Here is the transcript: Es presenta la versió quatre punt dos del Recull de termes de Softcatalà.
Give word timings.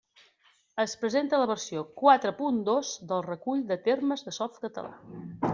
Es 0.83 0.95
presenta 1.01 1.41
la 1.41 1.49
versió 1.51 1.83
quatre 2.03 2.33
punt 2.41 2.59
dos 2.73 2.95
del 3.13 3.23
Recull 3.29 3.63
de 3.73 3.81
termes 3.91 4.29
de 4.31 4.35
Softcatalà. 4.43 4.95